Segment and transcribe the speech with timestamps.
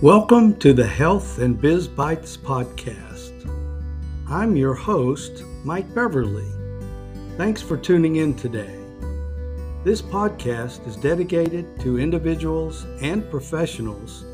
[0.00, 3.50] Welcome to the Health and Biz Bites podcast.
[4.28, 6.46] I'm your host, Mike Beverly.
[7.36, 8.78] Thanks for tuning in today.
[9.82, 14.24] This podcast is dedicated to individuals and professionals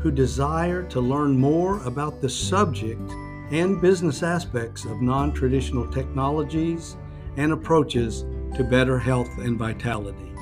[0.00, 3.08] who desire to learn more about the subject
[3.52, 6.96] and business aspects of non traditional technologies
[7.36, 8.22] and approaches
[8.56, 10.32] to better health and vitality.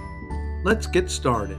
[0.65, 1.59] Let's get started.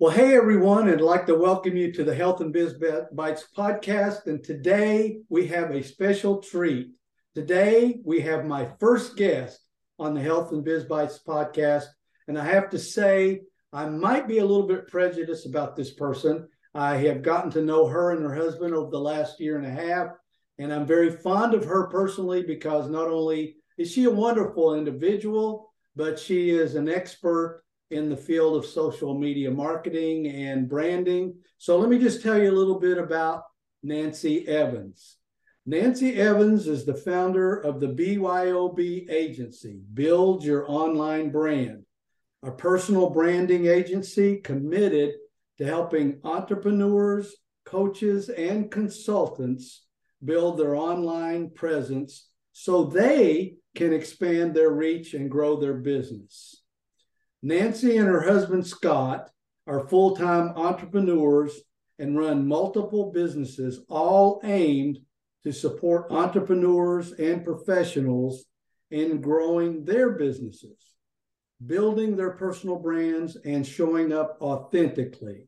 [0.00, 2.74] Well, hey everyone, and I'd like to welcome you to the Health and Biz
[3.12, 4.26] Bites podcast.
[4.26, 6.88] And today we have a special treat.
[7.36, 9.60] Today we have my first guest
[10.00, 11.84] on the Health and Biz Bites podcast.
[12.26, 16.48] And I have to say, I might be a little bit prejudiced about this person.
[16.74, 19.70] I have gotten to know her and her husband over the last year and a
[19.70, 20.08] half.
[20.58, 25.72] And I'm very fond of her personally because not only is she a wonderful individual,
[25.94, 31.34] but she is an expert in the field of social media marketing and branding.
[31.58, 33.42] So let me just tell you a little bit about
[33.82, 35.18] Nancy Evans.
[35.66, 41.84] Nancy Evans is the founder of the BYOB agency, Build Your Online Brand,
[42.42, 45.14] a personal branding agency committed
[45.58, 49.86] to helping entrepreneurs, coaches, and consultants
[50.22, 56.63] build their online presence so they can expand their reach and grow their business.
[57.46, 59.28] Nancy and her husband Scott
[59.66, 61.60] are full time entrepreneurs
[61.98, 64.98] and run multiple businesses, all aimed
[65.42, 68.46] to support entrepreneurs and professionals
[68.90, 70.78] in growing their businesses,
[71.66, 75.46] building their personal brands, and showing up authentically.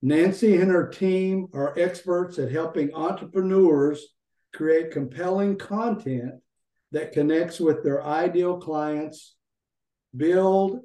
[0.00, 4.06] Nancy and her team are experts at helping entrepreneurs
[4.54, 6.36] create compelling content
[6.92, 9.36] that connects with their ideal clients,
[10.16, 10.80] build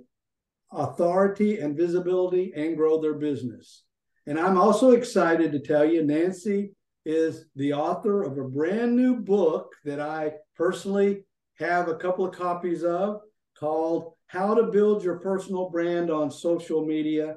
[0.72, 3.84] authority and visibility and grow their business.
[4.28, 6.72] And I'm also excited to tell you, Nancy
[7.06, 11.24] is the author of a brand new book that I personally
[11.59, 13.22] have a couple of copies of
[13.58, 17.36] called How to Build Your Personal Brand on Social Media.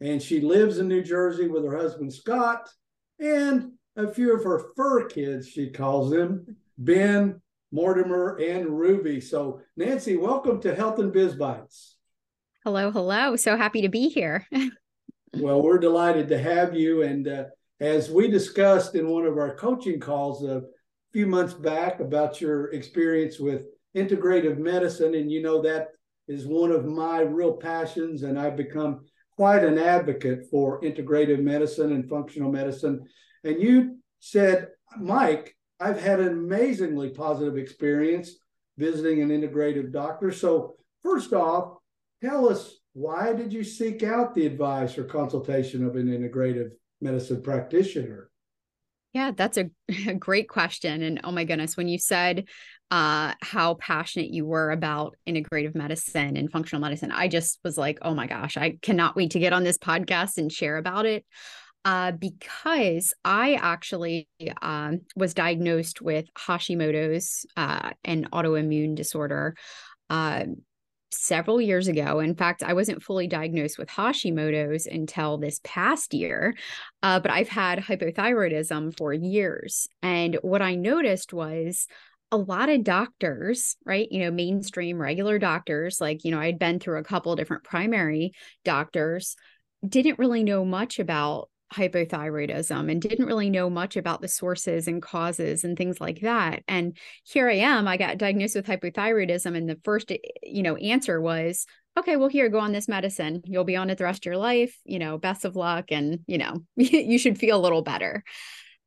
[0.00, 2.68] And she lives in New Jersey with her husband, Scott,
[3.18, 7.40] and a few of her fur kids, she calls them, Ben,
[7.72, 9.20] Mortimer, and Ruby.
[9.20, 11.96] So, Nancy, welcome to Health and Biz Bites.
[12.68, 13.34] Hello, hello.
[13.34, 14.46] So happy to be here.
[15.32, 17.00] well, we're delighted to have you.
[17.00, 17.44] And uh,
[17.80, 20.60] as we discussed in one of our coaching calls a
[21.14, 23.62] few months back about your experience with
[23.96, 25.88] integrative medicine, and you know that
[26.28, 31.92] is one of my real passions, and I've become quite an advocate for integrative medicine
[31.92, 33.00] and functional medicine.
[33.44, 34.68] And you said,
[34.98, 38.32] Mike, I've had an amazingly positive experience
[38.76, 40.30] visiting an integrative doctor.
[40.30, 41.77] So, first off,
[42.22, 46.70] tell us why did you seek out the advice or consultation of an integrative
[47.00, 48.30] medicine practitioner?
[49.12, 49.70] Yeah, that's a,
[50.08, 51.02] a great question.
[51.02, 52.44] And oh my goodness, when you said
[52.90, 57.98] uh, how passionate you were about integrative medicine and functional medicine, I just was like,
[58.02, 61.24] oh my gosh, I cannot wait to get on this podcast and share about it.
[61.84, 64.28] Uh, because I actually
[64.60, 69.54] um, was diagnosed with Hashimoto's, uh, an autoimmune disorder,
[70.10, 70.44] uh,
[71.10, 72.20] several years ago.
[72.20, 76.54] In fact, I wasn't fully diagnosed with Hashimoto's until this past year,
[77.02, 79.88] uh, but I've had hypothyroidism for years.
[80.02, 81.86] And what I noticed was
[82.30, 84.06] a lot of doctors, right?
[84.10, 88.32] You know, mainstream regular doctors, like, you know, I'd been through a couple different primary
[88.64, 89.36] doctors,
[89.86, 95.02] didn't really know much about hypothyroidism and didn't really know much about the sources and
[95.02, 96.62] causes and things like that.
[96.66, 100.76] And here i am i got diagnosed with hypothyroidism and the first eh, you know
[100.76, 101.66] answer was
[101.98, 103.42] okay well here go on this medicine.
[103.44, 106.20] You'll be on it the rest of your life you know best of luck and
[106.26, 108.24] you know you should feel a little better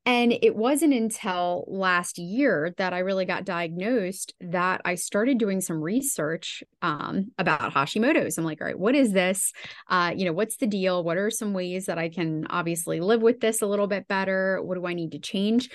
[0.05, 5.61] and it wasn't until last year that I really got diagnosed that I started doing
[5.61, 8.37] some research um, about Hashimoto's.
[8.37, 9.53] I'm like, all right, what is this?
[9.87, 11.03] Uh, you know, what's the deal?
[11.03, 14.59] What are some ways that I can obviously live with this a little bit better?
[14.63, 15.69] What do I need to change?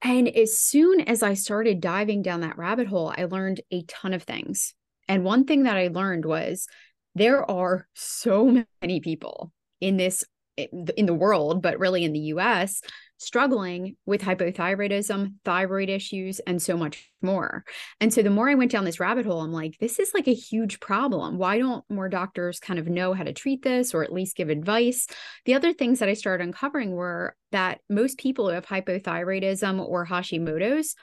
[0.00, 4.14] And as soon as I started diving down that rabbit hole, I learned a ton
[4.14, 4.72] of things.
[5.06, 6.66] And one thing that I learned was
[7.14, 10.24] there are so many people in this
[10.56, 12.80] in the world, but really in the US,
[13.18, 17.64] struggling with hypothyroidism, thyroid issues, and so much more.
[18.00, 20.28] And so the more I went down this rabbit hole, I'm like, this is like
[20.28, 21.38] a huge problem.
[21.38, 24.48] Why don't more doctors kind of know how to treat this or at least give
[24.48, 25.06] advice?
[25.44, 30.06] The other things that I started uncovering were that most people who have hypothyroidism or
[30.06, 30.94] Hashimoto's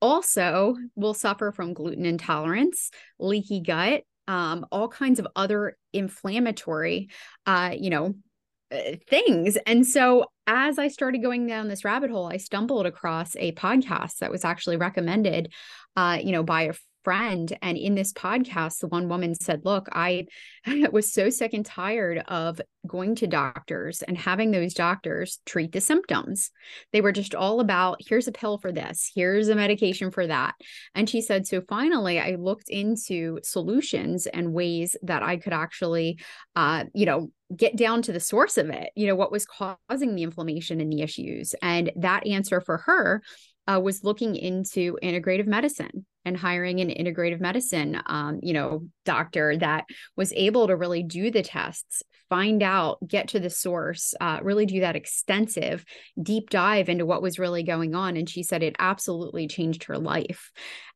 [0.00, 7.08] also will suffer from gluten intolerance, leaky gut, um, all kinds of other inflammatory,
[7.46, 8.14] uh, you know,
[9.08, 9.56] things.
[9.66, 14.18] And so as I started going down this rabbit hole, I stumbled across a podcast
[14.18, 15.52] that was actually recommended,
[15.96, 16.74] uh, you know, by a
[17.08, 17.56] friend.
[17.62, 20.26] And in this podcast, the one woman said, Look, I
[20.92, 25.80] was so sick and tired of going to doctors and having those doctors treat the
[25.80, 26.50] symptoms.
[26.92, 30.54] They were just all about here's a pill for this, here's a medication for that.
[30.94, 36.18] And she said, So finally, I looked into solutions and ways that I could actually,
[36.56, 40.14] uh, you know, get down to the source of it, you know, what was causing
[40.14, 41.54] the inflammation and the issues.
[41.62, 43.22] And that answer for her
[43.66, 49.56] uh, was looking into integrative medicine and hiring an integrative medicine, um, you know, doctor
[49.56, 49.84] that
[50.16, 54.66] was able to really do the tests, find out, get to the source, uh, really
[54.66, 55.84] do that extensive
[56.20, 58.16] deep dive into what was really going on.
[58.16, 60.50] And she said it absolutely changed her life.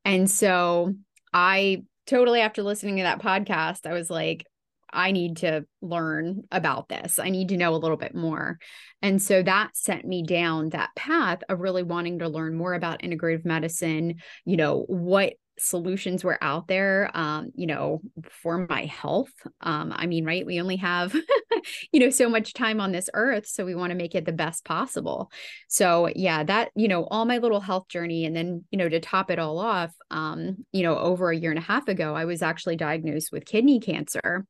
[0.05, 0.95] And so
[1.33, 4.45] I totally, after listening to that podcast, I was like,
[4.93, 7.19] I need to learn about this.
[7.19, 8.59] I need to know a little bit more.
[9.01, 13.03] And so that sent me down that path of really wanting to learn more about
[13.03, 18.01] integrative medicine, you know, what solutions were out there um you know
[18.31, 21.15] for my health um i mean right we only have
[21.93, 24.33] you know so much time on this earth so we want to make it the
[24.33, 25.31] best possible
[25.69, 28.99] so yeah that you know all my little health journey and then you know to
[28.99, 32.25] top it all off um you know over a year and a half ago i
[32.25, 34.47] was actually diagnosed with kidney cancer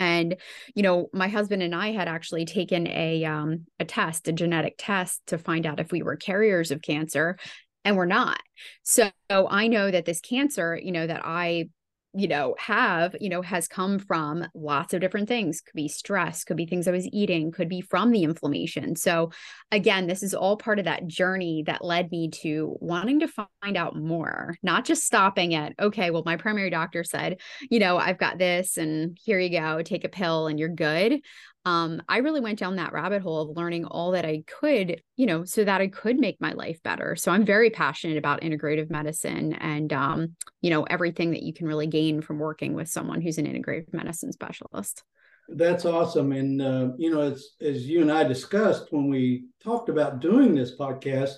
[0.00, 0.36] and
[0.74, 4.74] you know my husband and i had actually taken a um a test a genetic
[4.78, 7.36] test to find out if we were carriers of cancer
[7.84, 8.40] and we're not.
[8.82, 11.68] So i know that this cancer you know that i
[12.14, 15.60] you know have you know has come from lots of different things.
[15.60, 18.96] Could be stress could be things i was eating could be from the inflammation.
[18.96, 19.30] So
[19.70, 23.76] again this is all part of that journey that led me to wanting to find
[23.76, 27.40] out more not just stopping at okay well my primary doctor said
[27.70, 31.20] you know i've got this and here you go take a pill and you're good.
[31.66, 35.24] Um, I really went down that rabbit hole of learning all that I could, you
[35.24, 37.16] know, so that I could make my life better.
[37.16, 41.66] So I'm very passionate about integrative medicine and, um, you know, everything that you can
[41.66, 45.02] really gain from working with someone who's an integrative medicine specialist.
[45.48, 46.32] That's awesome.
[46.32, 50.54] And, uh, you know, as, as you and I discussed when we talked about doing
[50.54, 51.34] this podcast,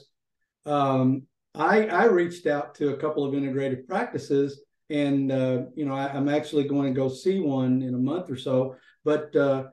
[0.65, 1.23] um,
[1.55, 6.17] I, I reached out to a couple of integrative practices and, uh, you know, I,
[6.17, 8.77] am actually going to go see one in a month or so.
[9.05, 9.65] But, uh,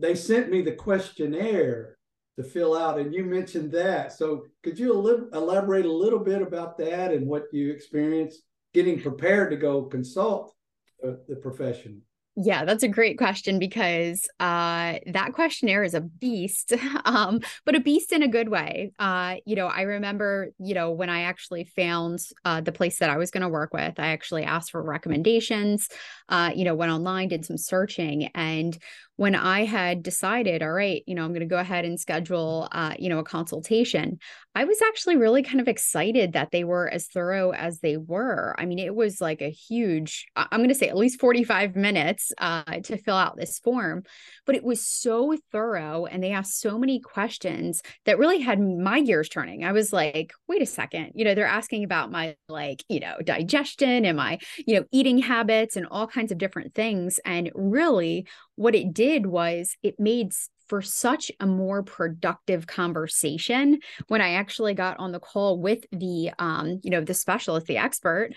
[0.00, 1.96] they sent me the questionnaire
[2.36, 4.12] to fill out, and you mentioned that.
[4.12, 4.92] So, could you
[5.32, 8.42] elaborate a little bit about that and what you experienced
[8.76, 10.54] getting prepared to go consult
[11.02, 12.02] uh, the profession?
[12.38, 16.74] Yeah, that's a great question because uh, that questionnaire is a beast,
[17.06, 18.92] um, but a beast in a good way.
[18.98, 23.08] Uh, you know, I remember, you know, when I actually found uh, the place that
[23.08, 25.88] I was going to work with, I actually asked for recommendations,
[26.28, 28.76] uh, you know, went online, did some searching, and
[29.16, 32.68] when I had decided, all right, you know, I'm going to go ahead and schedule,
[32.70, 34.18] uh, you know, a consultation,
[34.54, 38.54] I was actually really kind of excited that they were as thorough as they were.
[38.58, 42.32] I mean, it was like a huge, I'm going to say at least 45 minutes
[42.38, 44.04] uh, to fill out this form,
[44.44, 49.00] but it was so thorough and they asked so many questions that really had my
[49.00, 49.64] gears turning.
[49.64, 53.16] I was like, wait a second, you know, they're asking about my like, you know,
[53.24, 57.18] digestion and my, you know, eating habits and all kinds of different things.
[57.24, 60.32] And really, what it did was it made
[60.68, 66.30] for such a more productive conversation when i actually got on the call with the
[66.38, 68.32] um you know the specialist the expert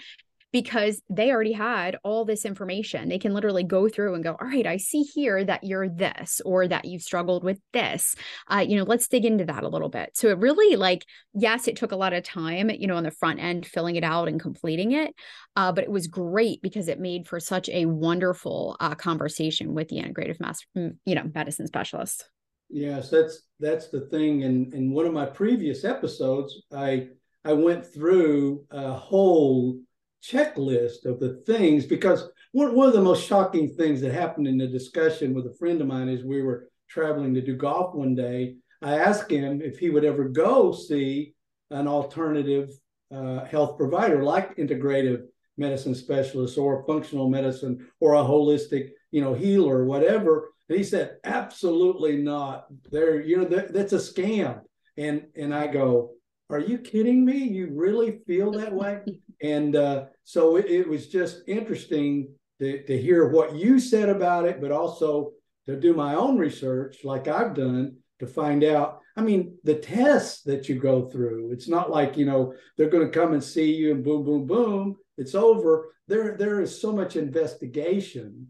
[0.52, 3.10] because they already had all this information.
[3.10, 6.42] They can literally go through and go, all right, I see here that you're this
[6.44, 8.16] or that you've struggled with this.
[8.48, 10.12] Uh, you know, let's dig into that a little bit.
[10.16, 13.12] So it really like, yes, it took a lot of time, you know, on the
[13.12, 15.14] front end, filling it out and completing it.
[15.56, 19.88] Uh, but it was great because it made for such a wonderful uh, conversation with
[19.90, 22.30] the integrative mass, you know, medicine specialist.
[22.70, 24.44] Yes, that's that's the thing.
[24.44, 27.08] And in one of my previous episodes, I
[27.44, 29.80] I went through a whole
[30.24, 34.58] checklist of the things because one, one of the most shocking things that happened in
[34.58, 38.16] the discussion with a friend of mine is we were traveling to do golf one
[38.16, 38.56] day.
[38.82, 41.34] I asked him if he would ever go see
[41.70, 42.72] an alternative
[43.14, 45.26] uh, health provider like integrative
[45.58, 50.52] medicine specialist or functional medicine or a holistic, you know, healer whatever.
[50.70, 52.68] And he said, absolutely not.
[52.92, 54.62] There, you know, that, that's a scam.
[54.98, 56.12] And and I go,
[56.50, 57.38] are you kidding me?
[57.38, 59.02] You really feel that way?
[59.42, 62.30] and uh, so it, it, was just interesting
[62.60, 65.32] to, to hear what you said about it, but also
[65.68, 69.00] to do my own research, like I've done, to find out.
[69.16, 73.06] I mean, the tests that you go through, it's not like, you know, they're going
[73.06, 75.94] to come and see you and boom, boom, boom, it's over.
[76.08, 78.48] There, there is so much investigation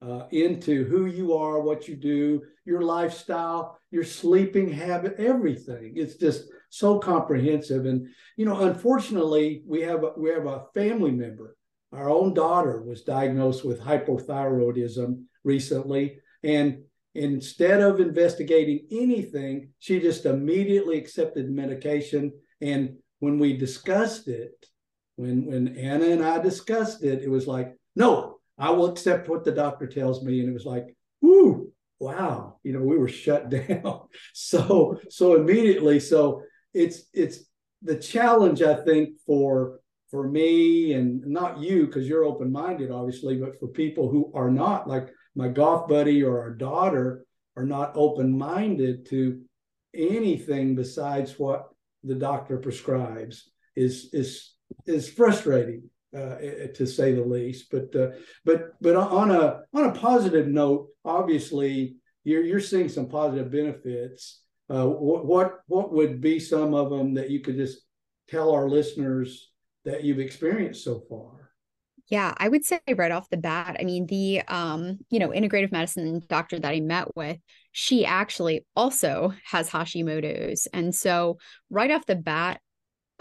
[0.00, 5.92] uh, into who you are, what you do, your lifestyle, your sleeping habit, everything.
[5.96, 7.84] It's just so comprehensive.
[7.84, 11.56] And you know, unfortunately, we have a, we have a family member.
[11.92, 16.82] Our own daughter was diagnosed with hypothyroidism recently, and
[17.14, 22.32] instead of investigating anything, she just immediately accepted medication.
[22.62, 24.66] And when we discussed it,
[25.16, 29.44] when when Anna and I discussed it, it was like, no, I will accept what
[29.44, 30.40] the doctor tells me.
[30.40, 31.61] And it was like, whoo,
[32.02, 34.02] wow, you know, we were shut down.
[34.34, 36.42] so so immediately, so
[36.74, 37.44] it's it's
[37.82, 39.80] the challenge, I think, for
[40.10, 44.86] for me and not you, because you're open-minded, obviously, but for people who are not,
[44.86, 47.24] like my golf buddy or our daughter,
[47.56, 49.40] are not open-minded to
[49.94, 51.68] anything besides what
[52.04, 54.54] the doctor prescribes is is
[54.86, 55.82] is frustrating
[56.16, 56.36] uh,
[56.74, 57.70] to say the least.
[57.70, 58.10] But uh,
[58.44, 64.40] but but on a on a positive note, obviously you're you're seeing some positive benefits.
[64.68, 67.80] Uh, what what what would be some of them that you could just
[68.28, 69.50] tell our listeners
[69.84, 71.50] that you've experienced so far?
[72.08, 75.72] Yeah, I would say right off the bat, I mean, the um, you know, integrative
[75.72, 77.38] medicine doctor that I met with,
[77.70, 80.68] she actually also has Hashimoto's.
[80.74, 81.38] And so
[81.70, 82.60] right off the bat,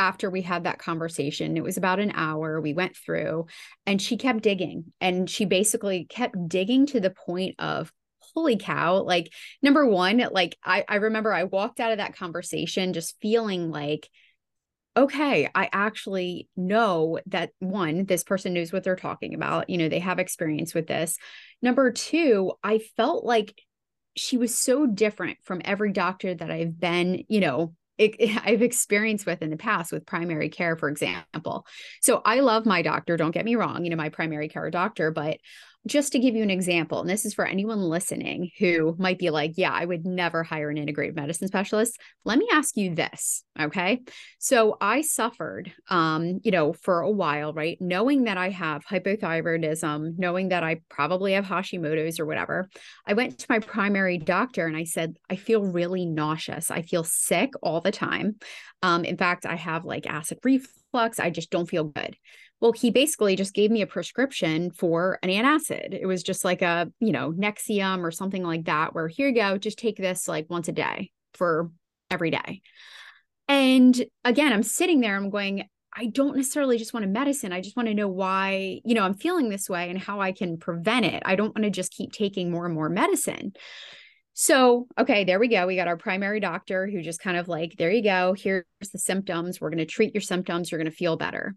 [0.02, 3.46] after we had that conversation, it was about an hour, we went through
[3.86, 7.94] and she kept digging and she basically kept digging to the point of
[8.34, 9.32] holy cow like
[9.62, 14.08] number one like I, I remember i walked out of that conversation just feeling like
[14.96, 19.90] okay i actually know that one this person knows what they're talking about you know
[19.90, 21.18] they have experience with this.
[21.62, 23.54] Number two i felt like
[24.16, 27.74] she was so different from every doctor that i've been you know
[28.44, 31.66] I've experienced with in the past with primary care, for example.
[32.02, 33.18] So I love my doctor.
[33.18, 35.38] Don't get me wrong, you know, my primary care doctor, but
[35.88, 39.32] just to give you an example, and this is for anyone listening who might be
[39.32, 42.00] like, yeah, I would never hire an integrative medicine specialist.
[42.24, 43.44] Let me ask you this.
[43.60, 44.02] Okay.
[44.38, 47.78] So I suffered, um, you know, for a while, right?
[47.82, 52.70] Knowing that I have hypothyroidism, knowing that I probably have Hashimoto's or whatever.
[53.06, 56.70] I went to my primary doctor and I said, I feel really nauseous.
[56.70, 58.36] I feel sick all the time.
[58.84, 61.20] Um, in fact, I have like acid reflux.
[61.20, 62.16] I just don't feel good.
[62.62, 66.00] Well, he basically just gave me a prescription for an antacid.
[66.00, 69.36] It was just like a, you know, Nexium or something like that, where here you
[69.36, 71.72] go, just take this like once a day for
[72.12, 72.62] every day.
[73.48, 77.52] And again, I'm sitting there, I'm going, I don't necessarily just want a medicine.
[77.52, 80.32] I just want to know why, you know, I'm feeling this way and how I
[80.32, 81.24] can prevent it.
[81.26, 83.54] I don't want to just keep taking more and more medicine.
[84.34, 85.68] So, okay, there we go.
[85.68, 88.34] We got our primary doctor who just kind of like, there you go.
[88.38, 88.64] Here's
[88.94, 89.60] the symptoms.
[89.60, 90.72] We're going to treat your symptoms.
[90.72, 91.56] You're going to feel better.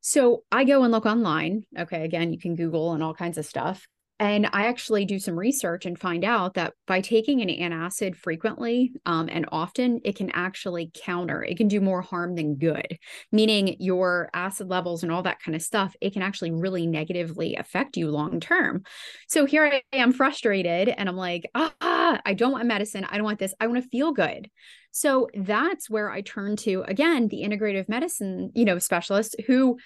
[0.00, 1.64] So I go and look online.
[1.78, 3.86] Okay, again, you can Google and all kinds of stuff.
[4.20, 8.92] And I actually do some research and find out that by taking an antacid frequently
[9.06, 12.98] um, and often, it can actually counter, it can do more harm than good,
[13.32, 17.56] meaning your acid levels and all that kind of stuff, it can actually really negatively
[17.56, 18.82] affect you long term.
[19.26, 23.06] So here I am frustrated and I'm like, ah, I don't want medicine.
[23.08, 23.54] I don't want this.
[23.58, 24.50] I want to feel good.
[24.92, 29.78] So that's where I turn to again the integrative medicine, you know, specialist who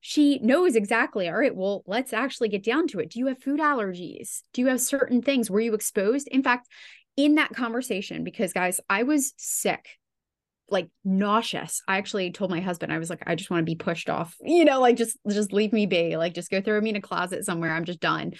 [0.00, 3.10] she knows exactly all right well let's actually get down to it.
[3.10, 4.42] Do you have food allergies?
[4.52, 5.50] Do you have certain things?
[5.50, 6.28] Were you exposed?
[6.28, 6.68] In fact
[7.16, 9.88] in that conversation because guys i was sick
[10.68, 11.82] like nauseous.
[11.88, 14.36] I actually told my husband i was like i just want to be pushed off
[14.40, 17.00] you know like just just leave me be like just go throw me in a
[17.00, 18.34] closet somewhere i'm just done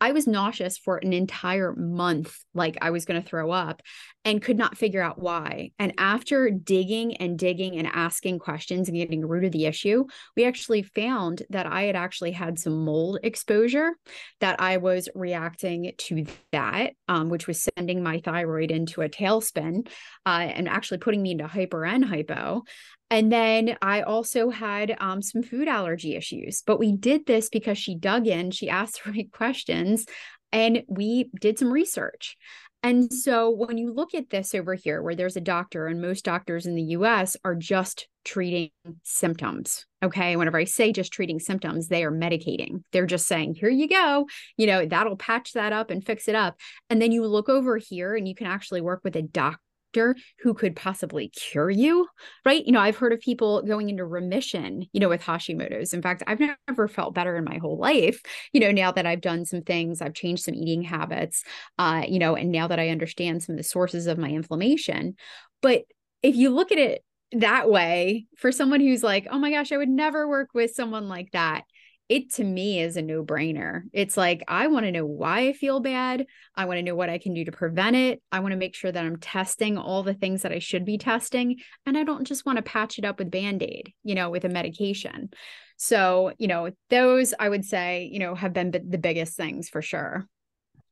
[0.00, 3.82] I was nauseous for an entire month, like I was going to throw up
[4.24, 5.70] and could not figure out why.
[5.78, 10.04] And after digging and digging and asking questions and getting root of the issue,
[10.36, 13.92] we actually found that I had actually had some mold exposure,
[14.40, 19.88] that I was reacting to that, um, which was sending my thyroid into a tailspin
[20.26, 22.62] uh, and actually putting me into hyper and hypo.
[23.10, 26.62] And then I also had um, some food allergy issues.
[26.66, 30.06] But we did this because she dug in, she asked the right questions,
[30.52, 32.36] and we did some research.
[32.82, 36.22] And so when you look at this over here, where there's a doctor, and most
[36.22, 38.70] doctors in the US are just treating
[39.02, 39.86] symptoms.
[40.02, 40.36] Okay.
[40.36, 42.82] Whenever I say just treating symptoms, they are medicating.
[42.92, 44.26] They're just saying, here you go.
[44.58, 46.56] You know, that'll patch that up and fix it up.
[46.90, 49.60] And then you look over here and you can actually work with a doctor
[49.94, 52.06] doctor who could possibly cure you,
[52.44, 52.64] right?
[52.64, 55.94] You know, I've heard of people going into remission, you know, with Hashimoto's.
[55.94, 58.20] In fact, I've never felt better in my whole life,
[58.52, 61.44] you know, now that I've done some things, I've changed some eating habits,
[61.78, 65.14] uh, you know, and now that I understand some of the sources of my inflammation.
[65.62, 65.84] But
[66.22, 69.76] if you look at it that way, for someone who's like, oh my gosh, I
[69.76, 71.64] would never work with someone like that,
[72.08, 73.82] it to me is a no brainer.
[73.92, 76.26] It's like, I want to know why I feel bad.
[76.54, 78.22] I want to know what I can do to prevent it.
[78.30, 80.98] I want to make sure that I'm testing all the things that I should be
[80.98, 81.56] testing.
[81.86, 84.44] And I don't just want to patch it up with band aid, you know, with
[84.44, 85.30] a medication.
[85.76, 89.82] So, you know, those I would say, you know, have been the biggest things for
[89.82, 90.26] sure.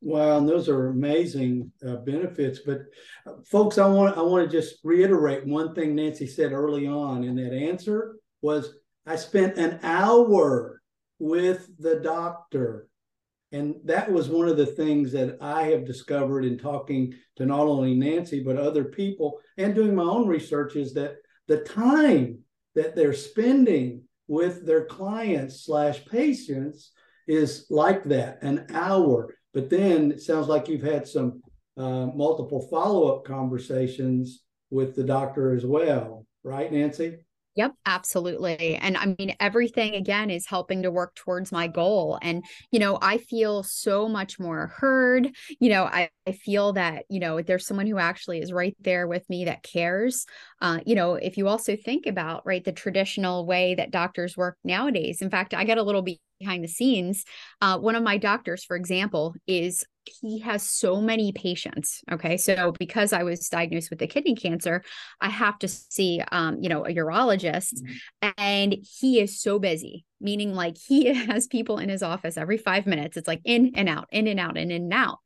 [0.04, 2.59] Wow, and those are amazing uh, benefits.
[2.66, 2.81] But
[3.25, 7.23] uh, folks, I want I want to just reiterate one thing Nancy said early on
[7.23, 8.75] in that answer was
[9.07, 10.82] I spent an hour
[11.23, 12.88] with the doctor.
[13.52, 17.61] And that was one of the things that I have discovered in talking to not
[17.61, 22.41] only Nancy, but other people and doing my own research is that the time
[22.75, 26.91] that they're spending with their clients slash patients
[27.29, 29.33] is like that an hour.
[29.55, 31.41] But then it sounds like you've had some
[31.76, 37.19] uh, multiple follow up conversations with the doctor as well, right, Nancy?
[37.55, 38.77] Yep, absolutely.
[38.77, 42.19] And I mean, everything again is helping to work towards my goal.
[42.23, 45.29] And, you know, I feel so much more heard.
[45.61, 49.07] You know, I, I feel that, you know, there's someone who actually is right there
[49.07, 50.25] with me that cares.
[50.63, 54.57] Uh, you know, if you also think about, right, the traditional way that doctors work
[54.65, 55.21] nowadays.
[55.21, 56.03] In fact, I got a little
[56.43, 57.25] behind the scenes.
[57.61, 59.85] Uh, one of my doctors, for example, is
[60.21, 62.03] he has so many patients.
[62.11, 62.37] Okay.
[62.37, 64.83] So because I was diagnosed with the kidney cancer,
[65.21, 68.31] I have to see um, you know, a urologist mm-hmm.
[68.37, 72.87] and he is so busy, meaning like he has people in his office every five
[72.87, 73.17] minutes.
[73.17, 75.19] It's like in and out, in and out, and in and out.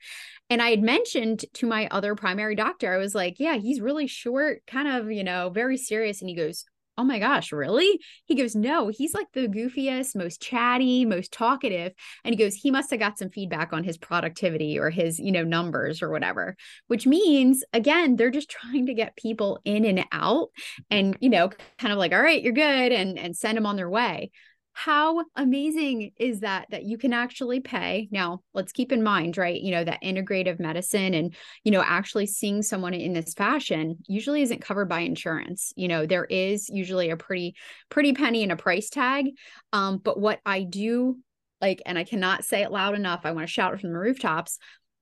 [0.49, 4.07] And I had mentioned to my other primary doctor, I was like, yeah, he's really
[4.07, 6.21] short, kind of, you know, very serious.
[6.21, 6.65] And he goes,
[6.99, 8.01] oh my gosh, really?
[8.25, 11.93] He goes, no, he's like the goofiest, most chatty, most talkative.
[12.25, 15.33] And he goes, he must have got some feedback on his productivity or his, you
[15.33, 20.05] know, numbers or whatever, which means, again, they're just trying to get people in and
[20.13, 20.49] out
[20.91, 23.77] and, you know, kind of like, all right, you're good and, and send them on
[23.77, 24.31] their way
[24.79, 29.63] how amazing is that that you can actually pay now let's keep in mind right
[29.63, 31.35] you know that integrative medicine and
[31.65, 35.73] you know actually seeing someone in this fashion usually isn't covered by insurance.
[35.77, 37.55] You know there is usually a pretty
[37.89, 39.31] pretty penny and a price tag
[39.73, 41.17] um but what i do
[41.63, 43.99] like and i cannot say it loud enough i want to shout it from the
[43.99, 44.59] rooftops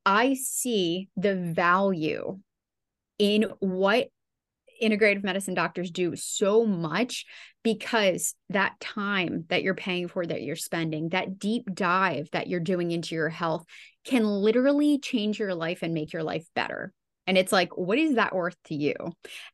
[0.06, 2.38] i see the value
[3.18, 4.06] in what
[4.82, 7.26] integrative medicine doctors do so much
[7.62, 12.60] because that time that you're paying for that you're spending that deep dive that you're
[12.60, 13.64] doing into your health
[14.04, 16.92] can literally change your life and make your life better
[17.26, 18.94] and it's like, what is that worth to you?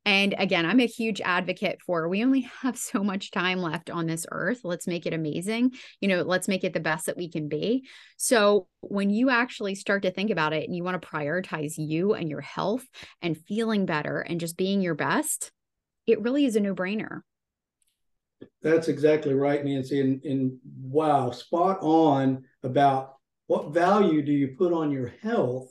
[0.05, 4.07] And again, I'm a huge advocate for we only have so much time left on
[4.07, 4.61] this earth.
[4.65, 5.73] Let's make it amazing.
[6.01, 7.87] You know, let's make it the best that we can be.
[8.17, 12.15] So when you actually start to think about it and you want to prioritize you
[12.15, 12.85] and your health
[13.23, 15.53] and feeling better and just being your best,
[16.07, 17.21] it really is a no brainer.
[18.63, 20.01] That's exactly right, Nancy.
[20.01, 25.71] And, and wow, spot on about what value do you put on your health?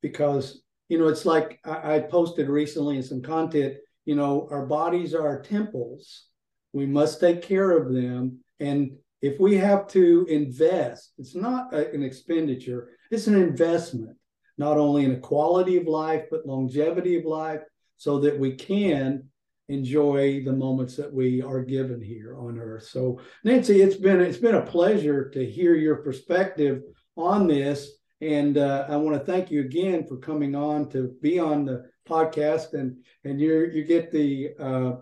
[0.00, 4.66] Because you know, it's like I, I posted recently in some content, you know, our
[4.66, 6.26] bodies are our temples.
[6.72, 8.40] We must take care of them.
[8.58, 14.16] And if we have to invest, it's not a, an expenditure, it's an investment,
[14.58, 17.62] not only in a quality of life, but longevity of life,
[17.96, 19.24] so that we can
[19.68, 22.84] enjoy the moments that we are given here on earth.
[22.84, 26.82] So Nancy, it's been it's been a pleasure to hear your perspective
[27.16, 27.92] on this.
[28.20, 31.90] And uh, I want to thank you again for coming on to be on the
[32.08, 34.92] podcast, and and you you get the uh,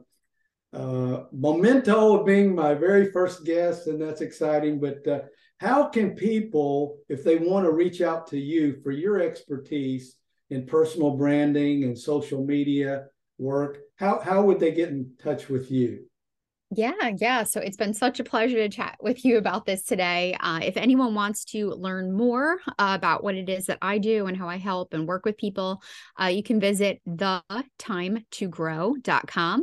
[0.72, 4.78] uh, memento of being my very first guest, and that's exciting.
[4.78, 5.20] But uh,
[5.58, 10.16] how can people, if they want to reach out to you for your expertise
[10.50, 13.06] in personal branding and social media
[13.38, 16.04] work, how how would they get in touch with you?
[16.70, 17.44] Yeah, yeah.
[17.44, 20.36] So it's been such a pleasure to chat with you about this today.
[20.38, 24.26] Uh, if anyone wants to learn more uh, about what it is that I do
[24.26, 25.80] and how I help and work with people,
[26.20, 29.60] uh, you can visit thetimetogrowcom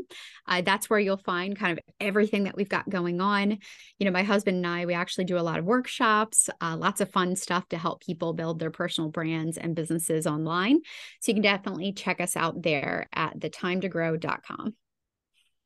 [0.47, 3.51] Uh, that's where you'll find kind of everything that we've got going on.
[3.99, 7.01] You know, my husband and I, we actually do a lot of workshops, uh, lots
[7.01, 10.79] of fun stuff to help people build their personal brands and businesses online.
[11.21, 14.73] So you can definitely check us out there at thetimetogrowcom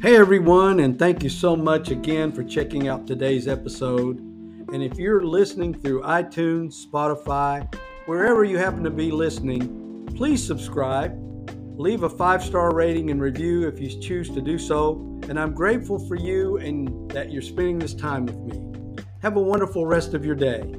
[0.05, 4.19] Hey everyone, and thank you so much again for checking out today's episode.
[4.19, 11.17] And if you're listening through iTunes, Spotify, wherever you happen to be listening, please subscribe,
[11.81, 14.97] leave a five star rating and review if you choose to do so.
[15.31, 19.03] And I'm grateful for you and that you're spending this time with me.
[19.23, 20.75] Have a wonderful rest of your day.